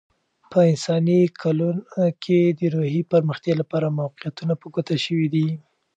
په 0.51 0.59
انساني 0.71 1.21
کلونه 1.41 2.03
کې، 2.23 2.39
د 2.57 2.59
روحي 2.75 3.01
پرمختیا 3.11 3.53
لپاره 3.61 3.95
موقعیتونه 3.99 4.53
په 4.61 4.67
ګوته 4.73 4.95
شوي 5.05 5.27
دي. 5.33 5.47